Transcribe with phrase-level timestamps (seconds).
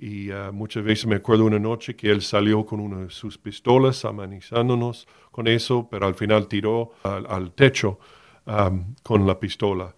[0.00, 3.36] Y ah, muchas veces me acuerdo una noche que él salió con una de sus
[3.36, 7.98] pistolas amenizándonos con eso, pero al final tiró al, techo
[9.02, 9.92] con la pistola.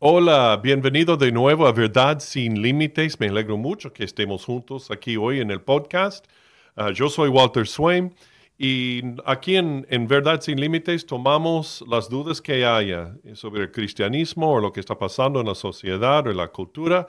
[0.00, 3.20] Hola, bienvenido de nuevo a Verdad sin Límites.
[3.20, 6.26] Me alegro mucho que estemos juntos aquí hoy en el podcast.
[6.74, 8.12] Ah, yo soy Walter Swain
[8.58, 14.60] y aquí en, Verdad sin Límites tomamos las dudas que haya sobre el cristianismo o
[14.60, 17.06] lo que está pasando en la sociedad o en la cultura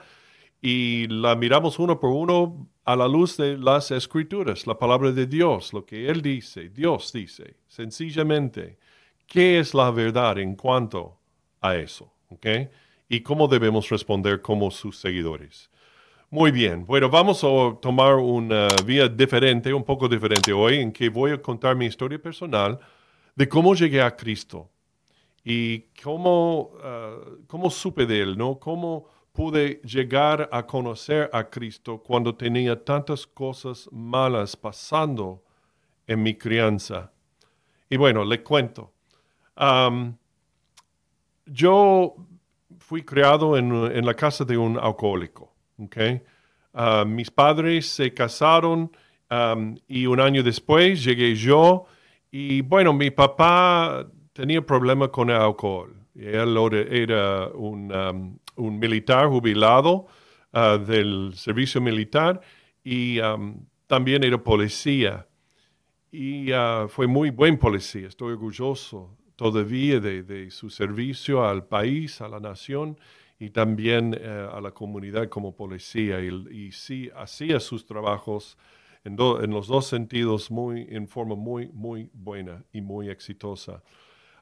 [0.60, 5.26] y la miramos uno por uno a la luz de las escrituras, la palabra de
[5.26, 8.78] Dios, lo que Él dice, Dios dice, sencillamente,
[9.26, 11.18] ¿qué es la verdad en cuanto
[11.60, 12.12] a eso?
[12.30, 12.68] ¿Okay?
[13.08, 15.70] y cómo debemos responder como sus seguidores.
[16.30, 21.08] Muy bien, bueno, vamos a tomar una vía diferente, un poco diferente hoy, en que
[21.08, 22.78] voy a contar mi historia personal
[23.34, 24.68] de cómo llegué a Cristo
[25.42, 28.58] y cómo, ah, cómo supe de Él, ¿no?
[28.58, 35.42] Cómo pude llegar a conocer a Cristo cuando tenía tantas cosas malas pasando
[36.06, 37.10] en mi crianza.
[37.88, 38.92] Y bueno, le cuento.
[41.46, 42.16] yo
[42.80, 45.57] fui criado en, la casa de un alcohólico.
[45.78, 46.22] Okay?
[46.72, 48.90] Ah, mis padres se casaron
[49.86, 51.84] y un año después llegué yo
[52.30, 55.94] y bueno, mi papá tenía problemas con el alcohol.
[56.14, 56.56] Él
[56.90, 60.06] era un, militar jubilado
[60.52, 62.40] ah, del servicio militar
[62.82, 63.18] y
[63.86, 65.26] también era policía.
[66.10, 72.28] Y ah, fue muy buen policía, estoy orgulloso todavía de, su servicio al país, a
[72.28, 72.98] la nación
[73.38, 76.20] y también eh, a la comunidad como policía.
[76.20, 78.58] Y, sí, hacía sus trabajos
[79.04, 83.82] en, los dos sentidos muy, en forma muy, muy buena y muy exitosa.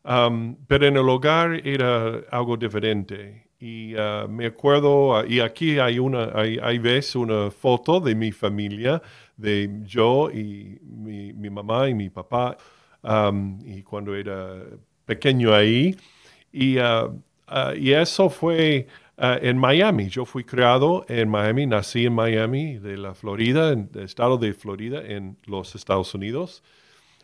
[0.03, 3.45] pero en el hogar era algo diferente.
[3.59, 8.31] Y ah, me acuerdo, ah, y aquí hay una, hay, ves una foto de mi
[8.31, 9.01] familia,
[9.37, 12.57] de yo y mi, mi mamá y mi papá
[13.65, 14.63] y cuando era
[15.05, 15.97] pequeño ahí.
[16.53, 18.87] Y, uh, uh, y eso fue
[19.19, 20.09] uh, en Miami.
[20.09, 24.55] Yo fui criado en Miami, nací en Miami, de la Florida, en el estado de
[24.55, 26.63] Florida, en los Estados Unidos,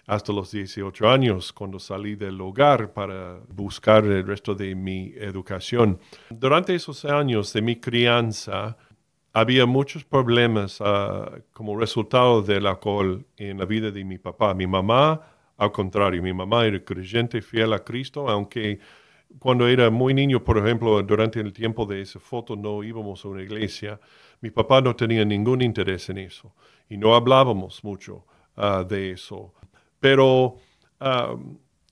[0.07, 5.99] hasta los 18 años, cuando salí del hogar para buscar el resto de mi educación.
[6.31, 8.77] Durante esos años de mi crianza,
[9.33, 10.79] había muchos problemas
[11.53, 14.53] como resultado del alcohol en la vida de mi papá.
[14.55, 15.23] Mi mamá
[15.63, 18.81] al contrario, mi mamá era creyente, fiel a Cristo, aunque
[19.39, 23.29] cuando era muy niño, por ejemplo, durante el tiempo de esa foto no íbamos a
[23.29, 23.99] una iglesia,
[24.41, 26.55] mi papá no tenía ningún interés en eso
[26.89, 28.25] y no hablábamos mucho
[28.57, 29.55] ah, de eso.
[30.01, 30.57] Pero
[31.01, 31.37] ah,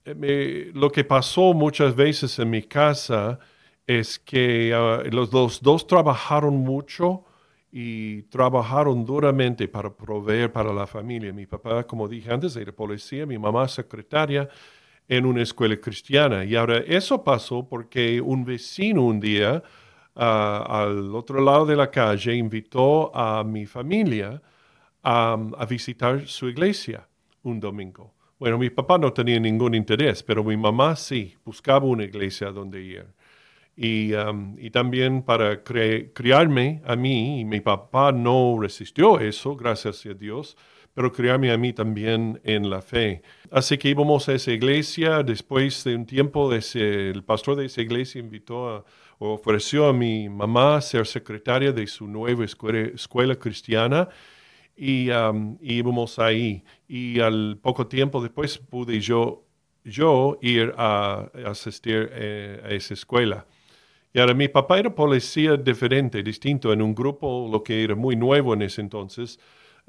[0.04, 3.38] lo que pasó muchas veces en mi casa
[3.86, 5.30] es que ah, los
[5.62, 7.24] dos trabajaron mucho
[7.72, 11.32] y trabajaron duramente para proveer para la familia.
[11.32, 14.48] Mi papá, como dije antes, era policía, mi mamá secretaria
[15.10, 16.44] en una escuela cristiana.
[16.44, 19.62] Y ahora eso pasó porque un vecino un día
[20.14, 24.40] ah, al otro lado de la calle invitó a mi familia
[25.02, 27.06] a visitar su iglesia
[27.42, 28.14] un domingo.
[28.38, 32.82] Bueno, mi papá no tenía ningún interés, pero mi mamá sí, buscaba una iglesia donde
[32.82, 33.06] ir.
[33.76, 40.12] Um, y, también para criarme a mí, y mi papá no resistió eso, gracias a
[40.12, 40.56] Dios,
[40.94, 43.22] pero criarme a mí también en la fe.
[43.50, 48.18] Así que íbamos a esa iglesia, después de un tiempo el pastor de esa iglesia
[48.18, 48.84] invitó a,
[49.18, 54.08] o ofreció a mi mamá ser secretaria de su nueva escuela, cristiana
[54.74, 56.64] y um, íbamos ahí.
[56.88, 59.44] Y al poco tiempo después pude yo,
[59.84, 63.46] yo ir a, asistir eh, a esa escuela.
[64.12, 68.16] Y ahora mi papá era policía diferente, distinto, en un grupo, lo que era muy
[68.16, 69.38] nuevo en ese entonces,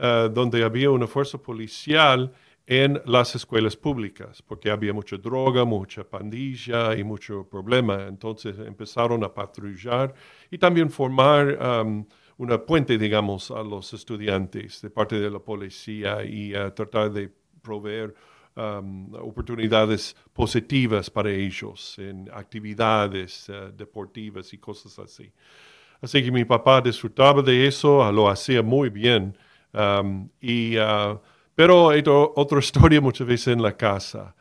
[0.02, 2.34] eh, donde había una fuerza policial
[2.66, 8.08] en las escuelas públicas, porque había mucha droga, mucha pandilla y mucho problema.
[8.08, 10.14] Entonces empezaron a patrullar
[10.50, 12.06] y también formar um,
[12.38, 17.30] una puente, digamos, a los estudiantes de parte de la policía y tratar de
[17.62, 18.16] proveer
[18.54, 25.32] Um, oportunidades positivas para ellos en actividades uh, deportivas y cosas así.
[26.02, 29.38] Así que mi papá disfrutaba de eso, lo hacía muy bien.
[29.74, 31.20] Um, y, uh,
[31.56, 34.36] pero hay otra historia muchas veces en la casa.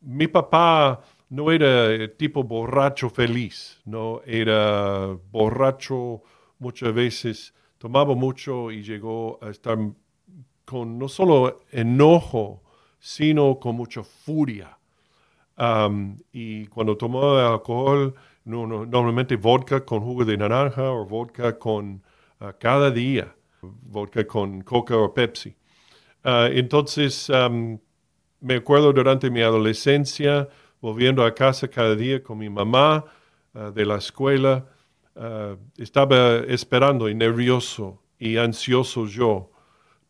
[0.00, 6.22] Mi papá no era tipo borracho feliz, no era borracho
[6.58, 9.78] muchas veces, tomaba mucho y llegó a estar
[10.64, 12.62] con no solo enojo,
[12.98, 14.78] sino con mucha furia.
[16.32, 18.14] y cuando tomaba alcohol,
[18.44, 22.02] normalmente vodka con jugo de naranja o vodka con
[22.40, 23.34] ah, cada día,
[23.82, 25.54] vodka con coca o Pepsi.
[26.24, 27.30] Ah, entonces,
[28.40, 30.48] me acuerdo durante mi adolescencia,
[30.80, 33.04] volviendo a casa cada día con mi mamá
[33.54, 34.66] ah, de la escuela,
[35.78, 39.50] estaba esperando y nervioso y ansioso yo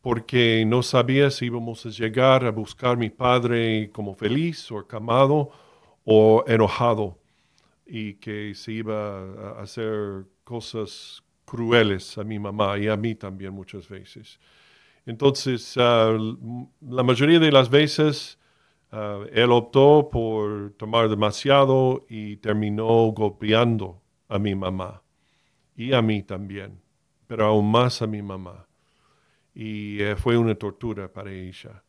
[0.07, 4.79] porque no sabía si íbamos a llegar a buscar a mi padre como feliz o
[4.79, 5.51] acamado
[6.05, 7.17] o enojado
[7.85, 13.53] y que se iba a hacer cosas crueles a mi mamá y a mí también
[13.53, 14.37] muchas veces.
[15.05, 16.15] Entonces, ah,
[16.81, 18.37] la mayoría de las veces
[18.91, 25.01] ah, él optó por tomar demasiado y terminó golpeando a mi mamá
[25.77, 26.81] y a mí también,
[27.27, 28.67] pero aún más a mi mamá
[29.55, 31.81] y eh, fue una tortura para ella.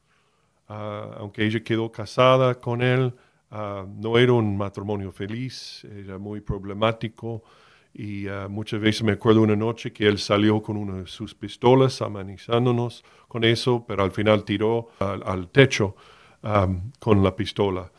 [0.69, 3.13] Ah, aunque ella quedó casada con él,
[3.51, 7.43] no era un matrimonio feliz, era muy problemático
[7.95, 11.35] y ah, muchas veces me acuerdo una noche que él salió con una de sus
[11.35, 15.97] pistolas amenizándonos con eso, pero al final tiró al, techo
[17.01, 17.91] con la pistola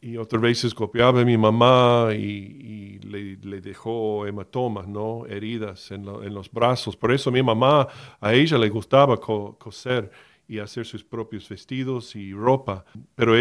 [0.00, 5.26] y otras veces copiaba a mi mamá y, le, dejó hematomas, ¿no?
[5.26, 6.96] Heridas en, los brazos.
[6.96, 7.88] Por eso mi mamá,
[8.20, 10.10] a ella le gustaba coser
[10.46, 12.84] y hacer sus propios vestidos y ropa.
[13.14, 13.34] Pero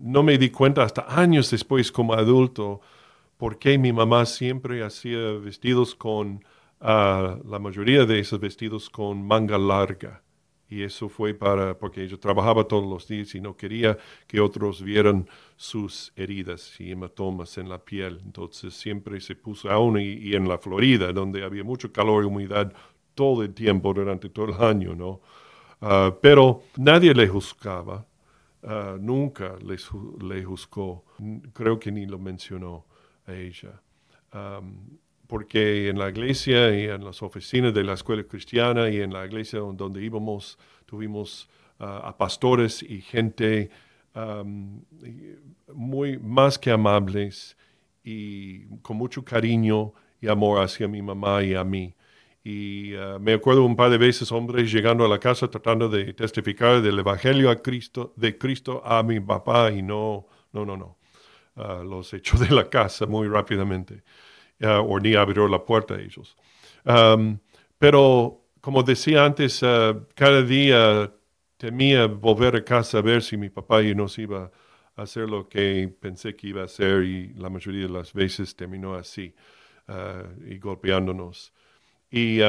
[0.00, 2.80] no me di cuenta hasta años después como adulto
[3.36, 6.44] por qué mi mamá siempre hacía vestidos con,
[6.80, 10.22] ah, la mayoría de esos vestidos con manga larga
[10.68, 13.96] y eso fue para porque ella trabajaba todos los días y no quería
[14.26, 18.20] que otros vieran sus heridas y hematomas en la piel.
[18.24, 22.72] Entonces siempre se puso aún y, en la Florida, donde había mucho calor y humedad
[23.14, 25.20] todo el tiempo durante todo el año, ¿no?
[25.80, 28.04] Ah, pero nadie le juzgaba,
[28.64, 29.76] ah, nunca le,
[30.26, 31.04] le, juzgó,
[31.52, 32.86] creo que ni lo mencionó
[33.26, 33.80] a ella
[35.26, 39.26] porque en la iglesia y en las oficinas de la escuela cristiana y en la
[39.26, 43.70] iglesia donde íbamos, tuvimos ah, a pastores y gente
[45.74, 47.54] muy más que amables
[48.02, 51.94] y con mucho cariño y amor hacia mi mamá y a mí.
[52.42, 56.14] Y ah, me acuerdo un par de veces hombres llegando a la casa tratando de
[56.14, 60.96] testificar del Evangelio a Cristo, de Cristo a mi papá y no, no, no, no.
[61.56, 64.02] Ah, los echó de la casa muy rápidamente.
[64.60, 66.36] Uh, o ni abrió la puerta a ellos.
[67.78, 71.12] Pero, como decía antes, uh, cada día
[71.56, 74.50] temía volver a casa a ver si mi papá y nos iba
[74.96, 78.56] a hacer lo que pensé que iba a hacer y la mayoría de las veces
[78.56, 79.34] terminó así
[79.88, 81.52] uh, y golpeándonos.
[82.10, 82.40] Y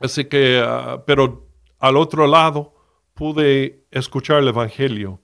[0.00, 0.62] así que,
[1.06, 2.74] pero al otro lado
[3.14, 5.22] pude escuchar el Evangelio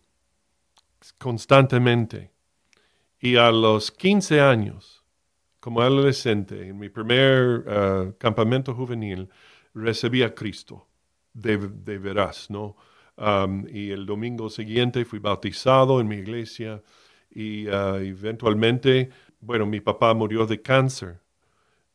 [1.19, 2.32] constantemente.
[3.23, 5.05] Y a los 15 años,
[5.61, 9.29] como adolescente, en mi primer uh, campamento juvenil,
[9.75, 10.89] recibí a Cristo
[11.33, 11.57] de,
[11.99, 12.77] veras, ¿no?
[13.17, 16.83] Um, y el domingo siguiente fui bautizado en mi iglesia
[17.31, 21.21] y uh, eventualmente, bueno, mi papá murió de cáncer,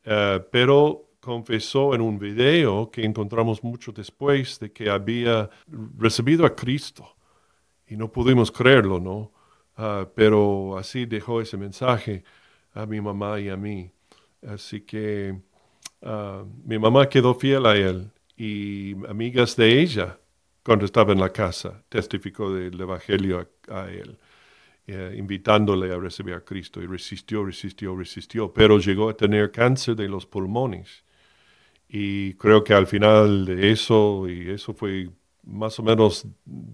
[0.06, 5.50] uh, pero confesó en un video que encontramos mucho después de que había
[5.98, 7.16] recibido a Cristo
[7.86, 9.37] y no pudimos creerlo, ¿no?
[10.14, 12.24] Pero así dejó ese mensaje
[12.74, 13.90] a mi mamá y a mí.
[14.46, 15.40] Así que
[16.02, 20.18] ah, mi mamá quedó fiel a él y amigas de ella,
[20.64, 24.18] cuando estaba en la casa, testificó del Evangelio a, él,
[24.86, 29.96] eh, invitándole a recibir a Cristo y resistió, resistió, resistió, pero llegó a tener cáncer
[29.96, 31.04] de los pulmones.
[31.88, 35.08] Y creo que al final de eso, y eso fue
[35.42, 36.26] más o menos,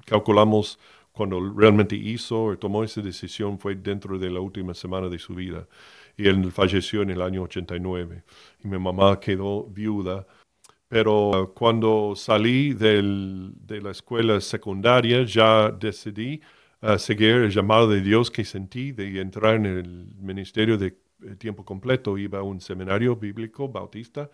[0.05, 0.79] calculamos
[1.15, 5.35] cuando realmente hizo o tomó esa decisión fue dentro de la última semana de su
[5.35, 5.69] vida.
[6.17, 8.25] Y él falleció en el año 89.
[8.65, 10.27] Y mi mamá quedó viuda.
[10.89, 16.41] Pero cuando salí de la escuela secundaria ya decidí
[16.83, 21.37] uh, seguir el llamado de Dios que sentí de entrar en el ministerio de eh,
[21.37, 22.19] tiempo completo.
[22.19, 24.31] Iba a un seminario bíblico bautista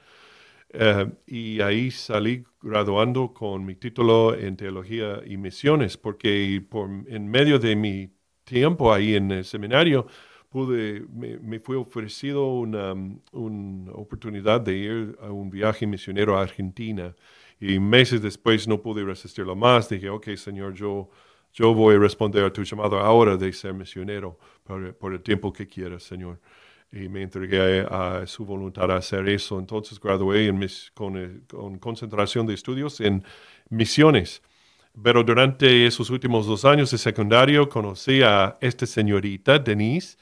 [0.72, 7.28] eh, y ahí salí graduando con mi título en teología y misiones, porque por, en
[7.28, 8.12] medio de mi
[8.44, 10.06] tiempo ahí en el seminario,
[10.48, 12.94] pude, me, fue ofrecido una,
[13.32, 17.14] una, oportunidad de ir a un viaje misionero a Argentina.
[17.60, 19.88] Y meses después no pude resistirlo más.
[19.88, 21.10] Dije, ok, Señor, yo,
[21.52, 25.52] yo voy a responder a tu llamado ahora de ser misionero por, por el tiempo
[25.52, 26.40] que quieras, Señor
[26.92, 29.58] y me entregué a, su voluntad a hacer eso.
[29.58, 33.24] Entonces gradué en mis, con, eh, con, concentración de estudios en
[33.70, 34.42] misiones
[35.02, 40.16] Pero durante esos últimos dos años de secundario conocí a esta señorita, Denise,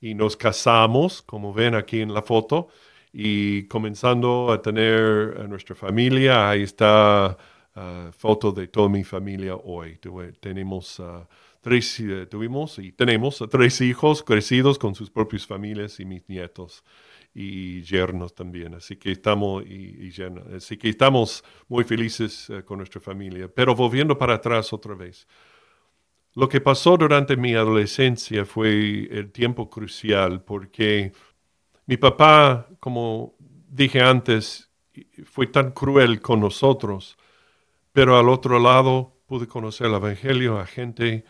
[0.00, 2.68] y nos casamos, como ven aquí en la foto,
[3.12, 7.36] y comenzando a tener a nuestra familia, ahí está
[7.76, 9.98] uh, foto de toda mi familia hoy.
[10.40, 11.26] tenemos uh,
[11.60, 16.84] tres, eh, tuvimos y tenemos tres hijos crecidos con sus propias familias y mis nietos
[17.34, 18.74] y yernos también.
[18.74, 20.12] Así que estamos, y,
[20.56, 23.48] así que estamos muy felices eh, con nuestra familia.
[23.48, 25.26] Pero volviendo para atrás otra vez.
[26.34, 31.12] Lo que pasó durante mi adolescencia fue el tiempo crucial porque
[31.86, 34.70] mi papá, como dije antes,
[35.24, 37.16] fue tan cruel con nosotros,
[37.92, 41.24] pero al otro lado pude conocer el Evangelio a gente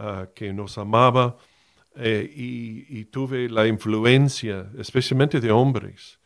[0.00, 1.36] ah, que nos amaba
[1.96, 6.20] eh, y, tuve la influencia, especialmente de hombres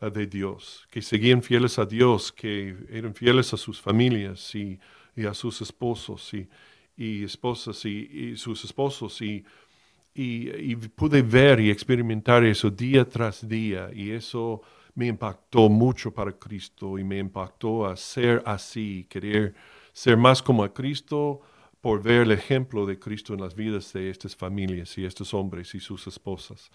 [0.00, 4.78] uh, de Dios, que seguían fieles a Dios, que eran fieles a sus familias y,
[5.28, 9.44] a sus esposos y, esposas y, sus esposos y,
[10.14, 14.62] y, pude ver y experimentar eso día tras día y eso
[14.94, 19.54] me impactó mucho para Cristo y me impactó a ser así, querer
[19.92, 21.40] ser más como a Cristo,
[21.80, 25.74] por ver el ejemplo de Cristo en las vidas de estas familias y estos hombres
[25.74, 26.70] y sus esposas.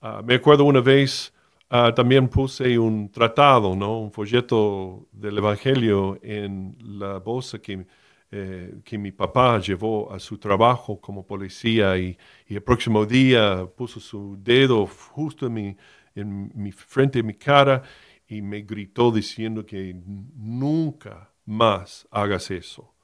[0.00, 1.32] Ah, me acuerdo una vez
[1.68, 4.00] ah, también puse un tratado, ¿no?
[4.00, 7.86] un folleto del Evangelio en la bolsa que,
[8.30, 12.16] eh, que mi papá llevó a su trabajo como policía y,
[12.48, 15.76] y, el próximo día puso su dedo justo en mi,
[16.14, 17.82] en mi frente, en mi cara
[18.26, 19.94] y me gritó diciendo que
[20.34, 22.95] nunca más hagas eso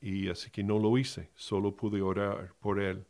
[0.00, 3.04] y así que no lo hice, solo pude orar por él.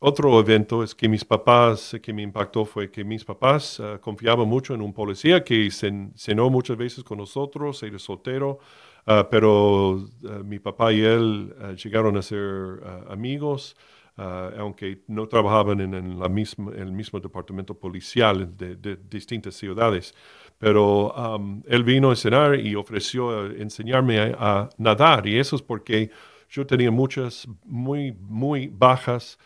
[0.00, 4.48] Otro evento es que mis papás, que me impactó fue que mis papás ah, confiaban
[4.48, 8.60] mucho en un policía que cenó muchas veces con nosotros, era soltero,
[9.08, 11.52] uh, pero ah, mi papá y él
[11.82, 13.76] llegaron a ser amigos,
[14.16, 20.12] aunque no trabajaban en, la misma, el mismo departamento policial de, de distintas ciudades.
[20.58, 25.26] Pero um, él vino a cenar y ofreció enseñarme a, nadar.
[25.26, 26.10] Y eso es porque
[26.50, 29.38] yo tenía muchas, muy, muy bajas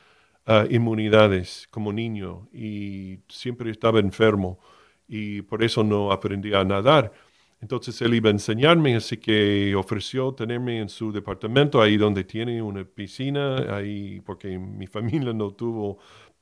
[0.47, 4.59] uh, inmunidades como niño y siempre estaba enfermo
[5.07, 7.13] y por eso no aprendí a nadar.
[7.63, 12.61] Entonces él iba a enseñarme, así que ofreció tenerme en su departamento, ahí donde tiene
[12.61, 15.99] una piscina, ahí porque mi familia no tuvo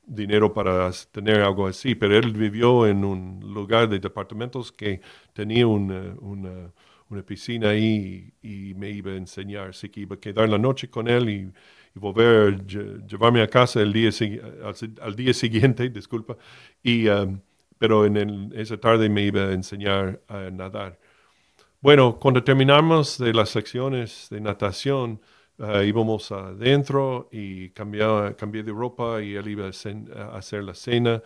[0.06, 5.00] dinero para tener algo así, pero él vivió en un lugar de departamentos que
[5.32, 6.72] tenía una, una,
[7.08, 10.88] una piscina ahí y, me iba a enseñar, así que iba a quedar la noche
[10.88, 11.52] con él y,
[11.94, 14.10] volver, llevarme a casa el día,
[15.00, 16.36] al, día siguiente, disculpa,
[16.82, 17.40] y, um,
[17.78, 20.98] pero en esa tarde me iba a enseñar a nadar.
[21.80, 25.20] Bueno, cuando terminamos de las secciones de natación,
[25.60, 31.22] Uh, íbamos adentro y cambiaba, cambié de ropa y él iba a, hacer la cena,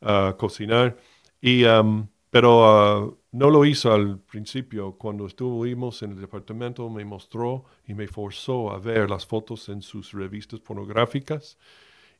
[0.00, 0.96] a cocinar.
[1.38, 4.96] Y, um, pero uh, no lo hizo al principio.
[4.96, 9.82] Cuando estuvimos en el departamento me mostró y me forzó a ver las fotos en
[9.82, 11.58] sus revistas pornográficas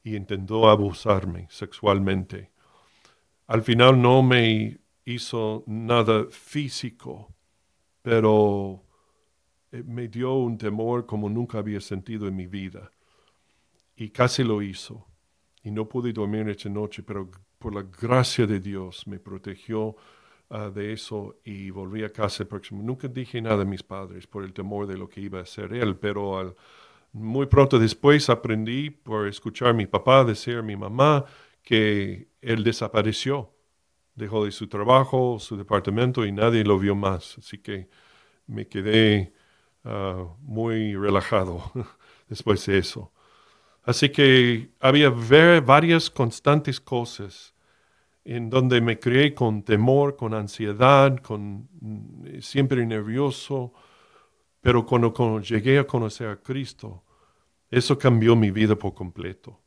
[0.03, 2.51] y intentó abusarme sexualmente.
[3.47, 7.35] Al final no me hizo nada físico,
[8.03, 8.84] pero
[9.83, 12.91] me dio un temor como nunca había sentido en mi vida.
[13.97, 15.07] Y casi lo hizo.
[15.63, 19.97] Y no pude dormir esa noche, pero por la gracia de Dios me protegió
[20.51, 22.83] ah, de eso y volví a casa el próximo.
[22.83, 25.73] Nunca dije nada a mis padres por el temor de lo que iba a hacer
[25.73, 26.55] él, pero
[27.13, 31.25] muy pronto después aprendí por escuchar a mi papá decir a mi mamá
[31.63, 33.51] que él desapareció.
[34.15, 37.39] Dejó de su trabajo, su departamento y nadie lo vio más.
[37.39, 37.89] Así que
[38.47, 39.34] me quedé
[39.85, 41.71] Ah, muy relajado
[42.29, 43.13] después de eso.
[43.83, 45.11] Así que había
[45.61, 47.55] varias constantes cosas
[48.25, 53.75] en donde me crié con temor, con ansiedad, con mm, siempre nervioso,
[54.63, 57.05] pero cuando, cuando llegué a conocer a Cristo,
[57.71, 59.61] eso cambió mi vida por completo.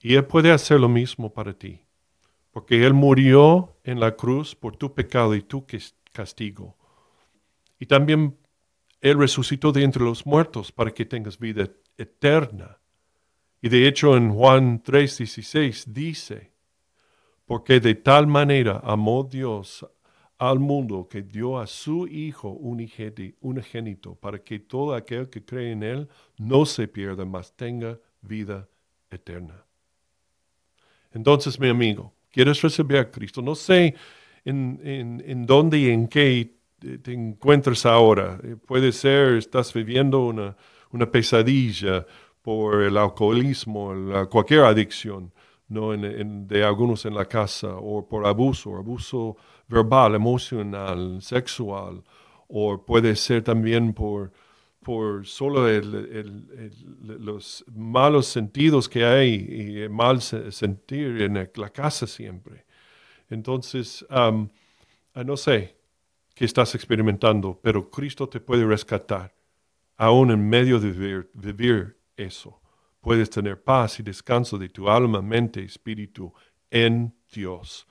[0.00, 1.82] Y Él puede hacer lo mismo para ti,
[2.50, 5.66] porque Él murió en la cruz por tu pecado y tu
[6.12, 6.78] castigo.
[7.78, 8.38] Y también
[9.10, 12.78] él resucitó de entre los muertos para que tengas vida eterna.
[13.62, 16.52] Y de hecho en Juan 3:16 dice,
[17.44, 19.86] porque de tal manera amó Dios
[20.38, 25.82] al mundo que dio a su Hijo unigénito para que todo aquel que cree en
[25.82, 28.68] Él no se pierda, mas tenga vida
[29.10, 29.64] eterna.
[31.12, 33.40] Entonces, mi amigo, ¿quieres recibir a Cristo?
[33.40, 33.94] No sé
[34.44, 38.38] en, en, en dónde y en qué te encuentras ahora.
[38.42, 40.56] Eh, puede ser, estás viviendo una,
[40.92, 42.06] una pesadilla
[42.42, 43.92] por el alcoholismo,
[44.30, 45.32] cualquier adicción,
[45.68, 45.96] ¿no?
[45.96, 52.04] de algunos en la casa, o por abuso, abuso verbal, emocional, sexual,
[52.46, 54.30] o puede ser también por,
[54.80, 55.66] por solo
[57.00, 62.64] los malos sentidos que hay y el mal sentir en la casa siempre.
[63.28, 65.75] Entonces, no sé
[66.36, 69.34] qué estás experimentando, pero Cristo te puede rescatar,
[69.96, 72.60] aún en medio de vivir eso.
[73.00, 76.34] Puedes tener paz y descanso de tu alma, mente, espíritu
[76.70, 77.86] en Dios,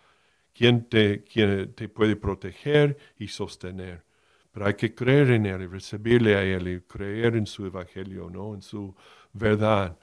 [0.54, 4.06] quien te, quien te puede proteger y sostener.
[4.52, 8.30] Pero hay que creer en Él y recibirle a Él y creer en su evangelio,
[8.30, 8.54] ¿no?
[8.54, 8.96] en su
[9.34, 9.98] verdad.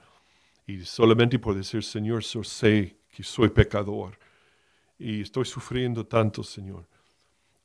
[0.67, 4.19] Y solamente por decir, Señor, yo sé que soy pecador
[4.99, 6.89] y estoy sufriendo tanto, Señor,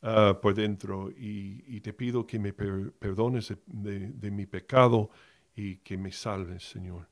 [0.02, 1.10] uh, por dentro.
[1.10, 5.10] Y, te pido que me perdones de, mi pecado
[5.54, 7.08] y que me salves, Señor.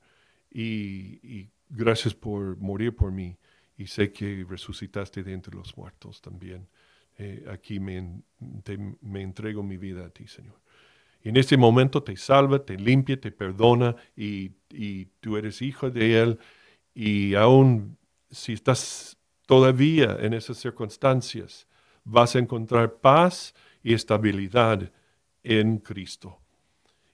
[0.51, 3.37] Y, gracias por morir por mí.
[3.77, 6.67] Y sé que resucitaste de entre los muertos también.
[7.17, 8.21] Eh, aquí me,
[9.01, 10.59] me entrego mi vida a ti, Señor.
[11.23, 15.89] Y en este momento te salva, te limpia, te perdona y, y tú eres hijo
[15.89, 16.39] de Él.
[16.93, 17.97] Y aún
[18.31, 21.66] si estás todavía en esas circunstancias,
[22.07, 24.91] vas a encontrar paz y estabilidad
[25.43, 26.39] en Cristo.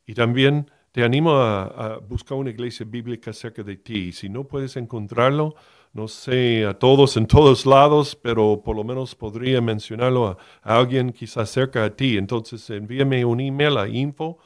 [0.06, 4.12] Y también te animo a, buscar una iglesia bíblica cerca de ti.
[4.12, 5.56] Si no puedes encontrarlo,
[5.94, 11.12] no sé a todos en todos lados, pero por lo menos podría mencionarlo a, alguien
[11.12, 12.18] quizás cerca de ti.
[12.18, 14.38] Entonces envíame un email a info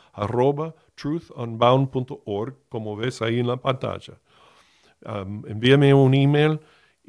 [2.70, 4.14] como ves ahí en la pantalla.
[5.48, 6.60] envíame un email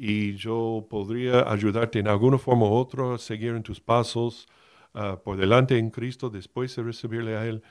[0.01, 4.47] y yo podría ayudarte en alguna forma u otra a seguir en tus pasos
[4.93, 7.61] ah, por delante en Cristo después de recibirle a Él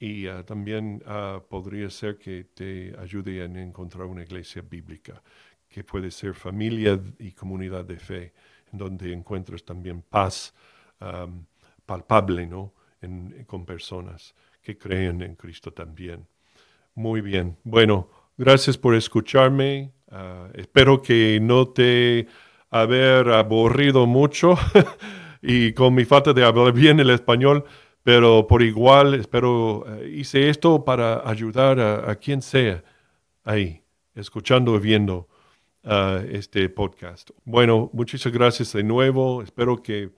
[0.00, 5.22] y ah, también ah, podría ser que te ayude a encontrar una iglesia bíblica,
[5.68, 8.32] que puede ser familia y comunidad de fe,
[8.72, 10.52] en donde encuentres también paz
[11.84, 12.72] palpable ¿no?
[13.46, 16.26] con personas que creen en Cristo también.
[16.94, 17.56] Muy bien.
[17.62, 19.92] Bueno, gracias por escucharme.
[20.10, 22.26] Ah, espero que no te
[22.70, 24.56] haber aburrido mucho
[25.42, 27.64] y con mi falta de hablar bien el español
[28.06, 32.84] pero por igual espero, eh, hice esto para ayudar a, quien sea
[33.42, 33.82] ahí,
[34.14, 35.26] escuchando y viendo
[35.82, 37.30] ah, este podcast.
[37.44, 39.42] Bueno, muchas gracias de nuevo.
[39.42, 40.10] Espero que,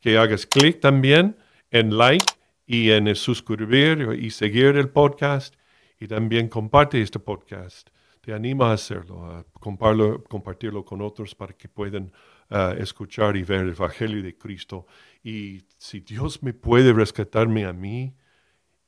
[0.00, 1.34] que hagas clic también
[1.70, 2.26] en like
[2.66, 5.54] y en suscribir y seguir el podcast.
[5.98, 7.88] Y también comparte este podcast.
[8.20, 12.12] Te animo a hacerlo, a compartirlo, con otros para que puedan
[12.50, 14.86] ah, escuchar y ver el Evangelio de Cristo
[15.22, 18.14] y si Dios me puede rescatarme a mí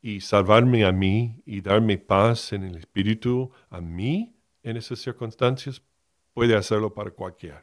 [0.01, 5.83] y salvarme a mí y darme paz en el espíritu a mí en esas circunstancias,
[6.35, 7.63] puede hacerlo para cualquiera.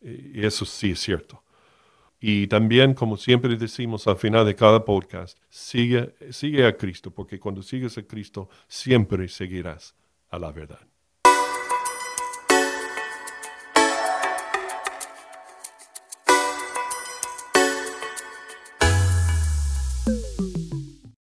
[0.00, 1.42] Y eso sí es cierto.
[2.20, 7.38] Y también, como siempre decimos al final de cada podcast, sigue, sigue a Cristo, porque
[7.38, 9.94] cuando sigues a Cristo, siempre seguirás
[10.30, 10.80] a la verdad.